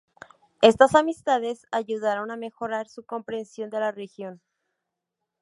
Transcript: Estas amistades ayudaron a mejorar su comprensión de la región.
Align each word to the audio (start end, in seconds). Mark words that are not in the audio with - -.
Estas 0.63 0.95
amistades 0.95 1.67
ayudaron 1.71 2.31
a 2.31 2.35
mejorar 2.35 2.87
su 2.89 3.05
comprensión 3.05 3.69
de 3.69 3.79
la 3.81 3.91
región. 3.91 4.41